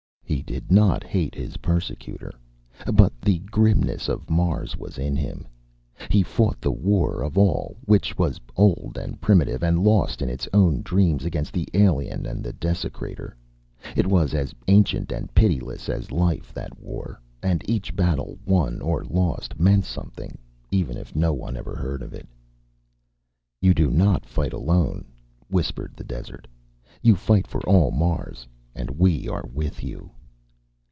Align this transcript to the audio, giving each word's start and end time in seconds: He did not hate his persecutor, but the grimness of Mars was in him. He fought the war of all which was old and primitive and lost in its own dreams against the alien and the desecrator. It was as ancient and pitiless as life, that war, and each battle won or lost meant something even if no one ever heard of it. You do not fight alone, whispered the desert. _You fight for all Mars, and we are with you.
He 0.25 0.41
did 0.41 0.71
not 0.71 1.03
hate 1.03 1.35
his 1.35 1.57
persecutor, 1.57 2.33
but 2.93 3.11
the 3.21 3.39
grimness 3.39 4.07
of 4.07 4.29
Mars 4.29 4.77
was 4.77 4.97
in 4.97 5.13
him. 5.15 5.45
He 6.09 6.23
fought 6.23 6.61
the 6.61 6.71
war 6.71 7.21
of 7.21 7.37
all 7.37 7.75
which 7.85 8.17
was 8.17 8.39
old 8.55 8.97
and 8.99 9.19
primitive 9.19 9.61
and 9.61 9.83
lost 9.83 10.21
in 10.21 10.29
its 10.29 10.47
own 10.53 10.81
dreams 10.83 11.25
against 11.25 11.51
the 11.53 11.67
alien 11.73 12.25
and 12.25 12.43
the 12.43 12.53
desecrator. 12.53 13.35
It 13.95 14.07
was 14.07 14.33
as 14.33 14.55
ancient 14.69 15.11
and 15.11 15.33
pitiless 15.35 15.89
as 15.89 16.11
life, 16.13 16.53
that 16.53 16.79
war, 16.79 17.21
and 17.43 17.61
each 17.69 17.93
battle 17.93 18.39
won 18.45 18.81
or 18.81 19.03
lost 19.03 19.59
meant 19.59 19.83
something 19.83 20.37
even 20.71 20.95
if 20.97 21.13
no 21.15 21.33
one 21.33 21.57
ever 21.57 21.75
heard 21.75 22.01
of 22.01 22.13
it. 22.13 22.27
You 23.61 23.73
do 23.73 23.91
not 23.91 24.25
fight 24.25 24.53
alone, 24.53 25.05
whispered 25.49 25.93
the 25.97 26.05
desert. 26.05 26.47
_You 27.03 27.17
fight 27.17 27.47
for 27.47 27.59
all 27.69 27.91
Mars, 27.91 28.47
and 28.73 28.91
we 28.91 29.27
are 29.27 29.45
with 29.53 29.83
you. 29.83 30.09